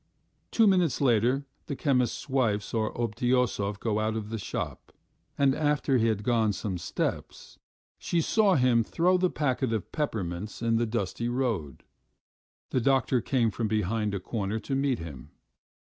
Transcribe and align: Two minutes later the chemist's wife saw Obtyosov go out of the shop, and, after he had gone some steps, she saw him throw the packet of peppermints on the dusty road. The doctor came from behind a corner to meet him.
Two 0.49 0.65
minutes 0.65 0.99
later 0.99 1.45
the 1.67 1.75
chemist's 1.75 2.27
wife 2.27 2.63
saw 2.63 2.89
Obtyosov 2.93 3.79
go 3.79 3.99
out 3.99 4.15
of 4.15 4.31
the 4.31 4.39
shop, 4.39 4.91
and, 5.37 5.53
after 5.53 5.99
he 5.99 6.07
had 6.07 6.23
gone 6.23 6.53
some 6.53 6.79
steps, 6.79 7.59
she 7.99 8.19
saw 8.19 8.55
him 8.55 8.83
throw 8.83 9.15
the 9.19 9.29
packet 9.29 9.71
of 9.71 9.91
peppermints 9.91 10.63
on 10.63 10.77
the 10.77 10.87
dusty 10.87 11.29
road. 11.29 11.83
The 12.71 12.81
doctor 12.81 13.21
came 13.21 13.51
from 13.51 13.67
behind 13.67 14.15
a 14.15 14.19
corner 14.19 14.57
to 14.61 14.73
meet 14.73 14.97
him. 14.97 15.29